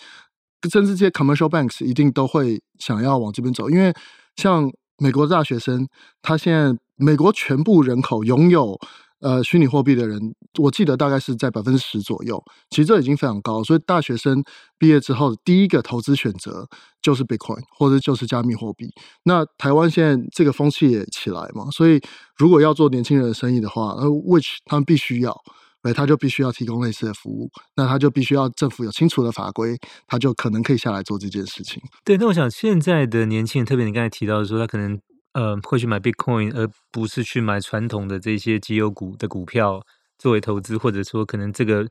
[0.72, 3.94] 甚至这些 commercial banks 一定都会想要往这边走，因为
[4.38, 5.88] 像美国的大学生，
[6.24, 8.80] 他现在美国全部人口拥有。
[9.20, 10.20] 呃，虚拟货币的人，
[10.60, 12.40] 我记得大概是在百分之十左右。
[12.70, 14.44] 其实这已经非常高，所以大学生
[14.78, 16.68] 毕业之后，第一个投资选择
[17.02, 18.88] 就是 Bitcoin 或者就是加密货币。
[19.24, 22.00] 那台湾现在这个风气也起来嘛，所以
[22.38, 25.36] 如果要做年轻人的生意的话，呃，which 他们必须要，
[25.82, 29.76] 哎，他就必须要提供类似的服务，那他就必须要政府有清楚的法规，
[30.06, 31.82] 他就可能可以下来做这件事情。
[32.06, 35.00] 对，那我想现在的年轻人，特别你刚才提到的说，他可能。
[35.38, 39.80] 呃，会去买 Bitcoin，而不是去买传统的这些绩优股的股票
[40.18, 41.88] 作为投资，或者说可能这个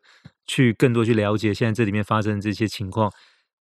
[0.49, 3.09] 去更多去了解现在这里面发生的这些情况。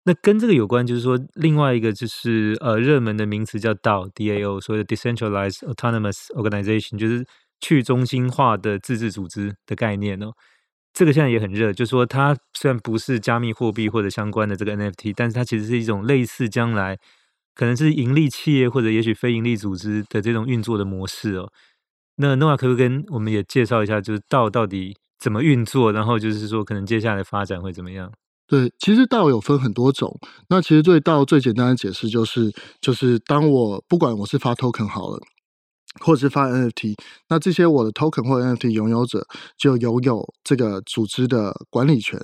[0.05, 7.23] 那跟这个有关，就是说另外一个就是呃热门的名词叫 DAO，DAO，所谓的 Decentralized Autonomous Organization，就是
[7.59, 10.33] 去中心化的自治组织的概念哦。
[10.93, 16.97] 这个现在也很热，就是说它虽然不是加密货币或者相关的这个 NFT，但是它其实是一种类似将来。
[17.55, 21.49] 可能是盈利企业或者也许非盈利组织的这种运作的模式哦。
[22.17, 25.91] 那 Noah 可不可以跟我们也介绍一下，就是 DAO 到底怎么运作？
[25.91, 28.11] 然后就是说，可能接下来发展会怎么样？
[28.47, 30.17] 对，其实 DAO 有分很多种。
[30.49, 35.19] 那其实对 DAO 最简单的解释就是，就是当我不管我是发 token 好了，
[35.99, 36.93] 或者是发 NFT，
[37.27, 39.25] 那这些我的 token 或 NFT 拥有者
[39.57, 42.19] 就拥有这个组织的管理权。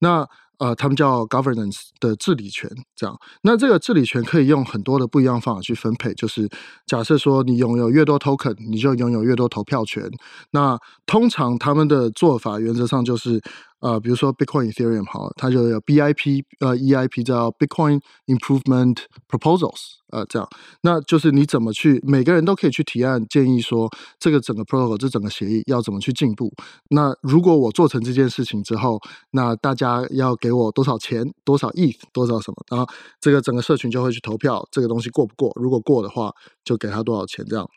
[0.00, 0.26] 那
[0.58, 3.16] 呃，他们叫 governance 的治理权，这样。
[3.42, 6.48] 那这个治理权可以用很多的不一样方法去分配，就是
[6.86, 10.10] 假设说你拥有越多 token，你就拥有越多投票权。
[10.50, 13.40] 那通常他们的做法原则上就是。
[13.80, 18.96] 呃，比如说 Bitcoin Ethereum 好，它就有 BIP 呃 EIP 叫 Bitcoin Improvement
[19.28, 20.48] Proposals 呃这样，
[20.82, 23.88] 那就是你怎么去每个人都可以去提案建议说
[24.18, 26.52] 这个整个 protocol 这整个协议要怎么去进步。
[26.88, 32.86] 那如果我做成这件事情之后，那大家要给我多少钱，多少 ETH，多少什么，然后
[33.20, 35.52] 这个整个社群就会去投票，这个东西过不过？
[35.54, 36.32] 如果过的话，
[36.64, 37.68] 就给他多少钱这样。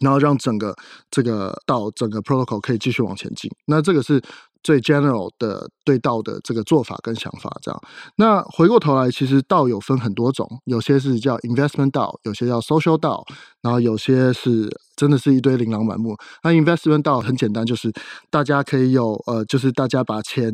[0.00, 0.72] 然后让整个
[1.10, 4.22] 这个到整个 protocol 可以继续往前进，那这个是
[4.62, 7.56] 最 general 的对道的这个做法跟想法。
[7.62, 7.80] 这样，
[8.16, 13.24] 那回过头来，其实道有分很多种，有些是叫 investment 道，有些叫 social 道，
[13.62, 16.16] 然后有些是真的是一堆琳琅满目。
[16.42, 17.92] 那 investment 道很简单，就是
[18.30, 20.52] 大家可以有呃，就是大家把钱。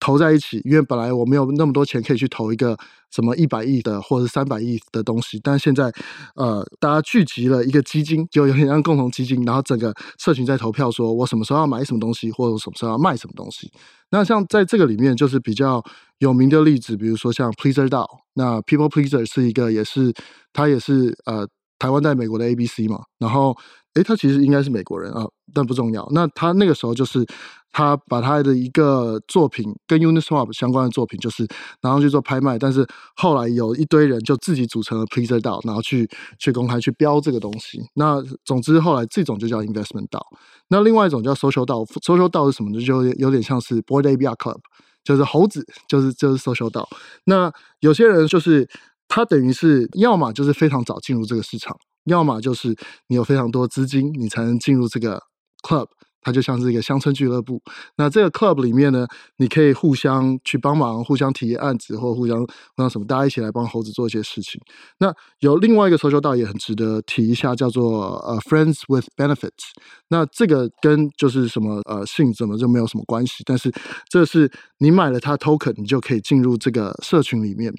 [0.00, 2.76] 投在一起，因为本来我没有那么多钱可以去投一个
[3.10, 5.92] 什么一百亿的或者三百亿的东西，但现在，
[6.34, 13.70] 呃，大家聚集了一个基金，就有点像共同基金，然后整个社群在投票，说我什么时候要买什么东西，或者什么时候要卖什么东西。
[14.10, 15.82] 那像在这个里面，就是比较
[16.18, 20.14] 有名的例子，比如说像 Pleaser DAO，那 People Pleaser 是一个，也是
[20.52, 21.46] 它也是呃
[21.78, 23.56] 台湾在美国的 ABC 嘛，然后。
[23.98, 26.06] 诶，他其实应该是美国人啊，但不重要。
[26.12, 27.26] 那他那个时候就是
[27.72, 31.46] 他把他的一个作品跟 Uniswap 相关的作品，就是
[31.82, 32.58] 拿上去做拍卖。
[32.58, 36.08] 但是后来有一堆人就自己组成了 Pleasr DAO，然后去
[36.38, 37.80] 去公开去标这个东西。
[37.94, 40.22] 那总之后来这种就叫 Investment DAO。
[40.68, 42.80] 那另外一种叫 Social DAO，Social DAO 是什么呢？
[42.84, 44.60] 就有点像是 Bored Ape Yacht Club，
[45.02, 46.86] 就是猴子，就是就是 Social DAO。
[47.24, 48.68] 那有些人就是
[49.08, 51.76] 他等于是要么就是非常早进入这个市场。
[52.04, 52.76] 要么就是
[53.08, 55.22] 你有非常多资金，你才能进入这个
[55.62, 55.86] club，
[56.20, 57.60] 它就像是一个乡村俱乐部。
[57.96, 59.06] 那这个 club 里面呢，
[59.36, 64.60] 你可以互相去帮忙，互相提案子，或互相互相什么，大家一起来帮猴子做一些事情。
[64.98, 69.72] 那有另外一个 social DAO 也很值得提一下，叫做呃 Friends with Benefits。
[70.08, 73.70] 那这个跟就是什么呃性怎么就没有什么关系，但是
[74.08, 77.72] 这是你买了它 token，你就可以进入这个社群里面。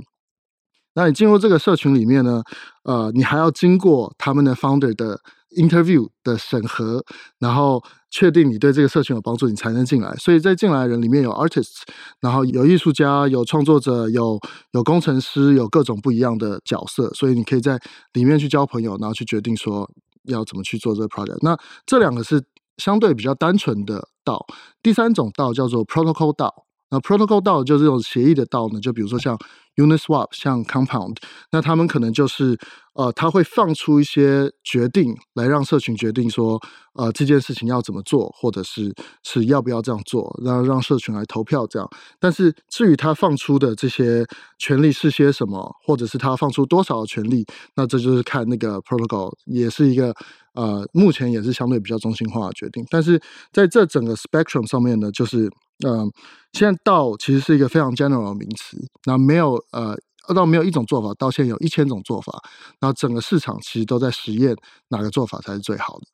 [0.93, 2.43] 那你进入这个社群里面呢，
[2.83, 5.19] 呃，你还要经过他们的 founder 的
[5.57, 7.03] interview 的审核，
[7.39, 10.13] 然后确定你对这个社群有帮助，你才能进来。
[10.15, 11.81] 所以在进来的人里面有 artists，
[12.19, 14.39] 然后有艺术家、有创作者、有
[14.71, 17.09] 有工程师，有各种不一样的角色。
[17.13, 17.79] 所以你可以在
[18.13, 19.89] 里面去交朋友，然后去决定说
[20.23, 21.37] 要怎么去做这个 project。
[21.41, 22.43] 那这两个是
[22.77, 24.45] 相对比较单纯的道。
[24.81, 26.65] 第三种道叫做 protocol 道。
[26.91, 29.37] 那 protocol 道就是这种协议的道呢，就比如说像
[29.79, 31.15] Uniswap、像 Compound，
[31.51, 32.57] 那他们可能就是
[32.93, 36.59] 呃，他会放出一些决定来让社群决定说，
[36.93, 41.89] 呃，这件事情要怎么做，或者是是要不要这样做，然后让社群来投票这样。
[42.19, 44.25] 但是至于他放出的这些
[44.57, 50.13] 权利是些什么，或者是他放出多少的权利，那这就是看那个 protocol，也是一个
[50.53, 52.85] 呃，目前也是相对比较中心化的决定。
[52.89, 53.21] 但是
[53.53, 55.49] 在这整个 spectrum 上面呢，就是。
[55.87, 56.11] 嗯、
[56.51, 59.97] 现在道其实是一个非常 general 的名词，那没有呃，
[60.33, 62.41] 到没有一种做法，到现在有一千种做法，
[62.79, 64.55] 然后整个市场其实都在实验
[64.89, 66.05] 哪个做法才是最好的。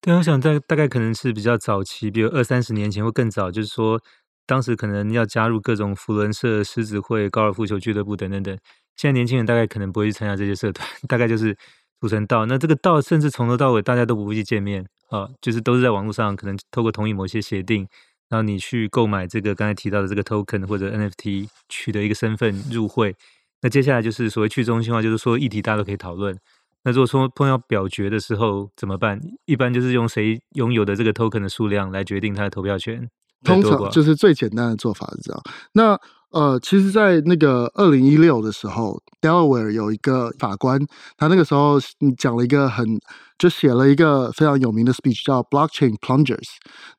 [0.00, 4.00] 对，我想在大概可能是比较早期，比如二三十年前或更早，就是说
[4.46, 8.58] 当时可能要加入各种福伦社、狮子会、高尔夫球俱乐部等等等。
[8.96, 11.56] 现在年轻人大概可能不会去参加这些社团， 大概就是
[12.00, 12.46] 组成道。
[12.46, 17.86] 那这个道甚至从头到尾大家都不会去见面啊，就是都是在网络上，可能透过同意某些协定。
[18.32, 23.14] 然后你去购买这个刚才提到的这个 token 或者 NFT，取得一个身份入会。
[23.60, 26.34] 那接下来就是所谓去中心化，就是说议题大家都可以讨论。
[26.82, 29.20] 那如果说碰到表决的时候怎么办？
[29.44, 33.06] 一般就是用谁拥有的这个 token 的数量来决定他的投票权。
[33.44, 35.42] 通常就是最简单的做法是这样。
[35.74, 36.00] 那
[36.32, 40.80] 呃，其实，在那个二零一六的时候，Delaware 有一个法官，
[41.18, 41.78] 他那个时候
[42.16, 42.98] 讲了一个很，
[43.38, 46.48] 就写了一个非常有名的 speech，叫 Blockchain Plungers。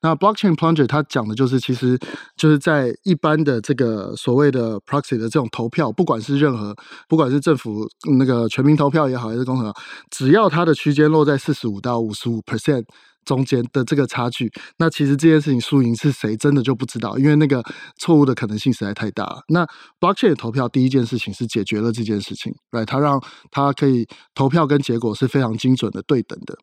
[0.01, 1.97] 那 Blockchain Plunger 他讲的就是，其实
[2.37, 6.75] 就是在一般的这个所谓的 proxy 的这种投票，不管是任何，
[7.09, 7.87] 不管是政府
[8.19, 9.73] 那个全民投票也好，还是公投，
[10.11, 12.83] 只要它的区间落在四十五到五十五 percent。
[13.25, 17.63] 中间的这个差距，那其实这件事情输赢是谁，真的就不知道，因为那个
[17.97, 19.43] 错误的可能性实在太大了。
[19.47, 19.67] 那
[19.99, 26.57] blockchain 投票第一件事情是解决了这件事情，对，它让它可以投票跟结果是非常精准的对等的。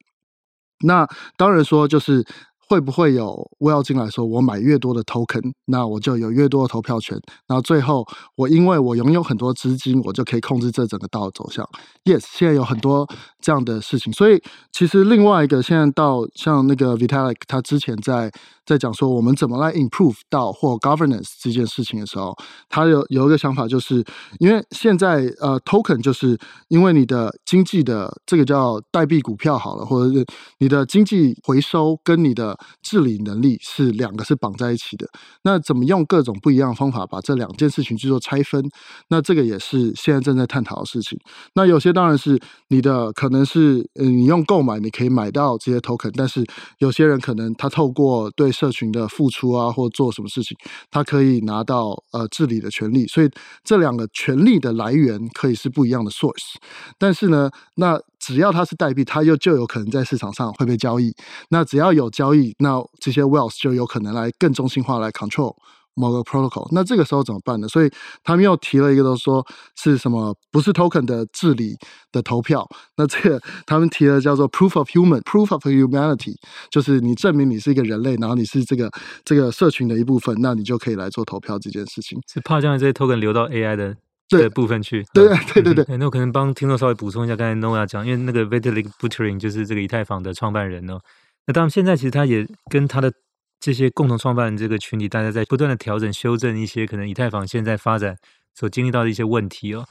[0.82, 2.24] 那当然说就是
[2.70, 7.20] 会不会有 Whale 进来说，我买越多的 token，那我就有越多的投票权。
[7.48, 8.06] 然后最后，
[8.36, 11.68] 我因为我拥有很多资金，我就可以控制这整个道走向。
[12.04, 13.08] Yes，现在有很多
[13.40, 14.12] 这样的事情。
[14.12, 18.30] 所以其实另外一个，现在到像那个 Vitalik，他之前在
[18.64, 22.36] 在讲说我们怎么来 improve 到或 governance 这件事情的时候，
[22.68, 24.04] 他有有一个想法，就是
[24.38, 30.24] 因为现在呃 token 就是因为你的经济的这个叫代币股票好了，或者是
[30.58, 35.06] 你的经济回收跟你的治理能力是两个是绑在一起的，
[35.42, 38.62] 那怎么用各种不一样的方法把这两件事情去做拆分？
[39.08, 41.18] 那这个也是现在正在探讨的事情。
[41.54, 46.44] 那有些当然是你的可能是，嗯，你用购买你可以买到这些 token，但是
[46.78, 50.56] 有些人可能他透过对社群的付出啊，或做什么事情，
[50.90, 53.06] 他可以拿到呃治理的权利。
[53.06, 53.30] 所以
[53.64, 56.54] 这两个权利的来源可以是不一样的 source。
[56.98, 61.12] 但是呢，那只要它是代币，它又就有可能在市场上会被交易。
[61.48, 65.56] 那只要有交易，那这些 wealth 就有可能来更中心化来 control
[65.94, 66.68] 某个 protocol。
[66.70, 67.66] 那这个时候怎么办呢？
[67.66, 67.90] 所以
[68.22, 69.44] 他们又提了一个，都说
[69.76, 71.74] 是什么不是 token 的治理
[72.12, 72.66] 的投票。
[72.96, 76.34] 那这个他们提了叫做 proof of human，proof of humanity，
[76.70, 78.90] 就是你证明你是一个人类，然后你是这个
[79.24, 82.18] 这个社群的一部分，那你就可以来做投票这件事情。
[82.30, 83.96] 是怕将来这些 token 流到 AI 的
[84.30, 85.04] 这个部分去？
[85.12, 85.84] 对对对对对。
[85.88, 91.00] 嗯、那我可能帮听众稍微补充一下，刚才 Noah 讲，因为那个 Vitalik Buterin 就是这个以太坊的创办人哦。
[91.46, 93.12] 那当然，现在其实他也跟他的
[93.58, 98.16] 这些共同创办人这个群体，大家在不断的调整、修正一些可能以太坊现在发展
[98.54, 99.84] 所经历到的一些问题哦。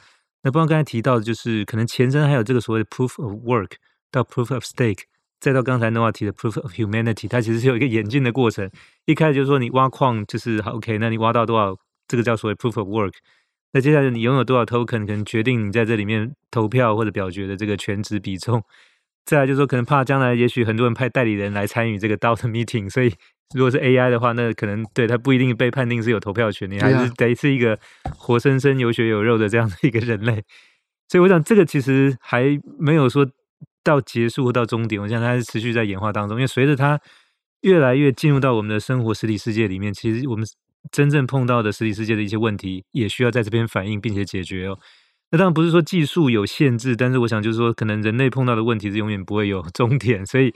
[0.43, 3.71] 那包括刚才提到的，就是可能前身还有这个所谓的 Proof of Work
[4.09, 5.01] 到 Proof of Stake，
[5.41, 8.71] 再到刚才 Noah 提的 Proof of Humanity，它其实是有一个演进的过程。
[9.05, 11.75] 一开始就是说你挖矿就是好 OK，那你挖到多少，
[12.07, 13.13] 这个叫所谓 Proof of Work。
[13.71, 18.63] 那接下来你拥有多少 Token，可能决定你在这里面投票或者表决的这个权值比重。
[19.25, 23.13] 再来就是说，可能怕将来也许很多人派代理人来参与这个 DAO 的 meeting，所以
[23.53, 27.77] 如果是 AI 的话，那可能对他不一定被判定是有投票权，你还是得是一个
[28.17, 30.43] 活生生有血有肉的这样的一个人类。
[31.07, 33.27] 所以我想这个其实还没有说
[33.83, 36.37] 到结束或到终点，我想它还是持续在演化当中。
[36.37, 36.99] 因为随着它
[37.61, 40.43] 越来越进入到我们的生活实体世界里面，其实我们
[40.91, 44.77] 真正碰到的实体世界的一些问题，也需要在这边反映并且解决哦。
[45.31, 50.53] 那当然不是说技术有限制，但是我想就是说，可能人类碰到的问题是永远不会有 终点，所以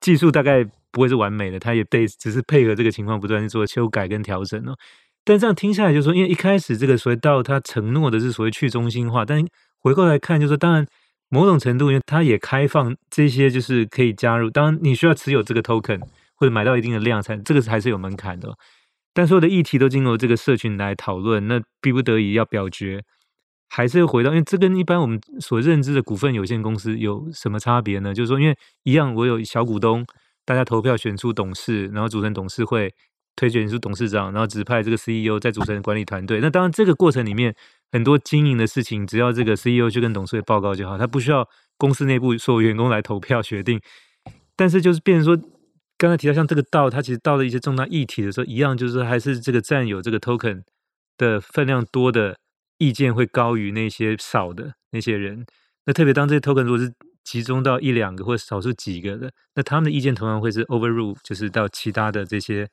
[0.00, 4.76] 技术大概不会是完美的，它也得只是配合这个情况不断去做修改跟调整哦。
[5.24, 9.44] 但这样听下来，就是说，因为一开始这个所谓到他承诺的是所谓去中心化，但
[9.78, 10.86] 回过来看，就是说，当然
[11.28, 16.00] 某种程度，因为它也开放这些，就是可以加入，当然你需要持有这个 token
[16.34, 18.54] 或者买到一定的量才，这个还是有门槛的。
[19.14, 23.02] 但所有的议题都经过这个社群来讨论，那逼不得已要表决。
[23.70, 28.14] 还是要回到，因为这跟一般我们所认知的股份有限公司有什么差别呢？
[28.14, 30.06] 就是说，因为一样，我有小股东，
[30.44, 32.94] 大家投票选出董事，然后组成董事会，
[33.34, 36.38] 推选出董事长，然后指派这个 CEO 再组成管理团队。
[36.40, 37.52] 那当然，这个过程里面
[37.90, 43.80] 很多经营的事情，只要这个 CEO 去跟董事会报告就好，他不需要公司内部所有员工来投票 决定。
[44.54, 45.44] 但是就是变成说，
[46.04, 50.62] 刚才提到像这个道，它其实到了一些重大议题的时候，一样就是还是这个占有这个 token
[51.16, 52.36] 的分量多的。
[52.78, 55.46] 意见会高于那些少的那些人，
[55.86, 62.68] 那特别当这些 token 如果是集中到一两个或者少数几个的，那他们的意见同样会是 overrule，就是到其他的这些。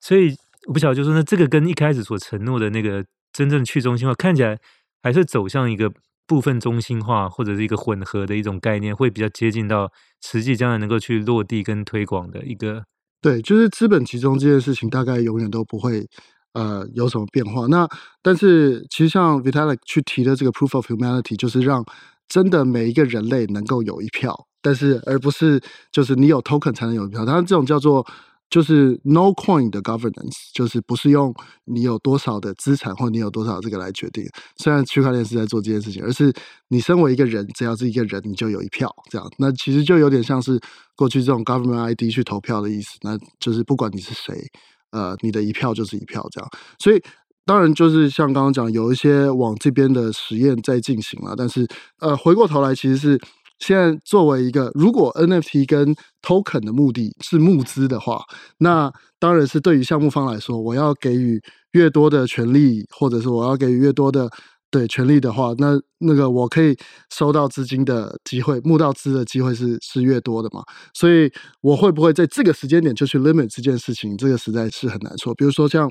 [0.00, 0.34] 所以
[0.66, 4.58] 我不晓得，就是说，那这个跟一开始所承诺的那个真正去中心化，看起来
[5.02, 5.92] 还是走向一个
[6.26, 9.90] 部分中心化或者是一个混合的一种概念，会比较接近到
[10.22, 12.84] 实际将来能够去落地跟推广的一个。
[13.20, 16.06] 对，就是资本集中这件事情，大概永远都不会。
[16.54, 17.66] 呃，有什么变化？
[17.66, 17.84] 那
[18.22, 21.84] 但是其实像 Vitalik 去提的这个 Proof of Humanity，就是让
[22.28, 24.32] 真的每一个人类能够有一票，
[24.62, 25.60] 但是而不是
[25.90, 27.24] 就是你有 Token 才能有一票。
[27.24, 28.06] 当然，这种叫做
[28.50, 34.24] 就是 No Coin 的 Governance，就是不是用你有多少的资产或你有多少这个来决定。
[34.56, 36.32] 虽然区块链是在做这件事情，而是
[36.68, 38.88] 你身为一个人，只要是一个人，你就有一票。
[39.10, 40.60] 这样，那其实就有点像是
[40.94, 42.98] 过去这种 Government ID 去投票的意思。
[43.02, 44.50] 那就是不管你是谁。
[44.90, 47.02] 呃，你的一票就是一票，这样，所以
[47.44, 51.66] 当然就是像刚刚讲，有一些往这边的实验在进行了，但是
[51.98, 53.20] 呃，回过头来，其实是
[53.58, 58.22] 现在作为一个，如果 NFT 跟 Token 的目的是募资的话，
[58.58, 61.40] 那当然是对于项目方来说，我要给予
[61.72, 64.30] 越多的权利，或者是我要给予越多的。
[64.70, 66.76] 对权利的话，那那个我可以
[67.08, 70.64] 收到资金的机会，募到资的机会是是越多的嘛？
[70.92, 74.16] 所以我会不会在这个时间点就去 limit 这件事情？
[74.16, 75.32] 这个实在是很难说。
[75.36, 75.88] 比如说像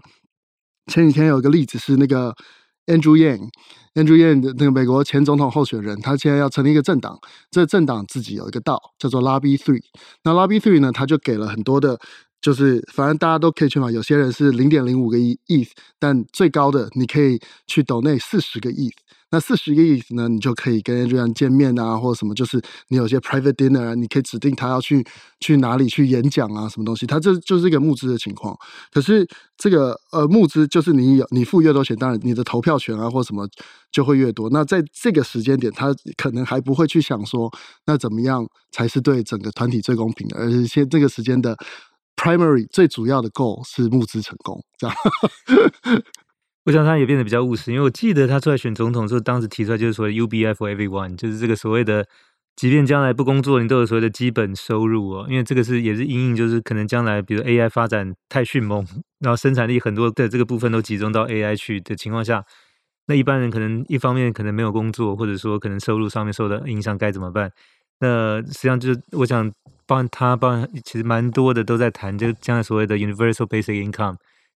[0.87, 2.35] 前几天有一个例子是那个
[2.85, 7.19] Andrew Yang，Andrew Yang 的那个美国前总统候选人，他现在要成立一个政党，
[7.51, 9.83] 这政党自己有一个道叫做 Lobby Three。
[10.23, 11.99] 那 Lobby Three 呢，他就给了很多的。
[12.41, 13.89] 就是反正大家都可以去嘛。
[13.89, 18.91] 有些人是零点零五个 ETH，但最高的你可以去 donate 四十个 ETH。
[19.33, 25.03] 那四十个 ETH 呢，你就可以跟 Adrian 见面啊，或者什么，就是你有些 private dinner，你可以指定他要去
[25.39, 28.55] 去哪里去演讲啊，什么东西，他这就是一个募资的情况。
[28.91, 29.27] 可是
[29.57, 33.49] 这个呃募资就是你有你付越多钱，当然你的投票权啊或什么
[33.91, 34.51] 就会越多。
[34.51, 37.51] 那在这个时间点，他可能还不会去想说，
[37.87, 41.57] 那怎么样才是对整个团体最公平的，而且现这个时间的
[42.15, 44.95] primary 最主要的 goal 是募资成功，这样。
[46.65, 52.07] 我想他也变得比较务实，因为我记得他出来选总统的时候，当时提出来就是说 UBI for everyone，就是这个所谓的，
[52.55, 55.25] 即便将来不工作，你都有所谓的基本收入哦。
[55.29, 58.85] 因为这个是也是因应，就是可能将来比如 AI 发展太迅猛，
[59.19, 62.45] 然后生产力很多的这个部分都集中到 AI 去的情况下，
[63.07, 67.51] 那一般人可能一方面可能没有工作，或者说可能收入上面受到影响，该怎么办？
[67.99, 69.51] 那实际上就是我想
[69.85, 74.15] 帮他帮，其实蛮多的都在谈，就将来所谓的 universal basic income。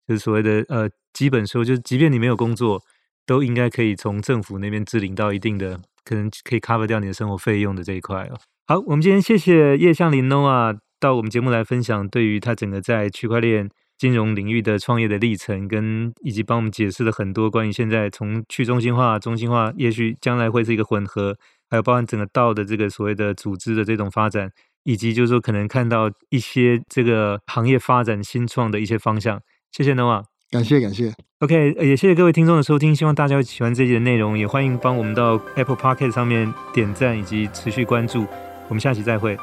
[0.08, 2.82] 就是所谓的呃基本收入，就是即便你没有工作，
[3.26, 8.38] 都应该可以从政府那边支领到一定的，可能可以 cover 掉你的生活费用的这一块哦。
[8.68, 21.38] 好，我们今天谢谢叶向林 Noah 到我们节目来分享对于他整个在区块链金融领域的创业的历程，跟以及帮我们解释了很多关于现在从去中心化、中心化，也许将来会是一个混合，
[21.70, 24.50] 还有包含整个道的这个所谓的组织的这种发展，
[24.84, 29.42] 以及就是说可能看到一些这个行业发展新创的一些方向。
[29.76, 31.12] 谢谢 Noah，感谢感谢。
[31.40, 38.28] OK，也谢谢各位听众的收听，希望大家会喜欢这集的内容，也欢迎帮我们到 Apple p o c k e t 上面点赞以及持续关注。
[38.70, 39.36] 我们下期再会。